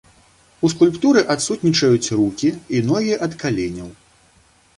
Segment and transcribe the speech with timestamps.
[0.67, 3.89] У скульптуры адсутнічаюць рукі і ногі ад каленяў.